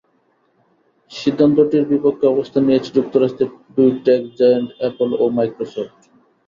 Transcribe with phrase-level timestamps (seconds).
[1.11, 5.97] সিদ্ধান্তটির বিপক্ষে অবস্থান নিয়েছে যুক্তরাষ্ট্রের দুই টেক জায়ান্ট অ্যাপল ও মাইক্রোসফট।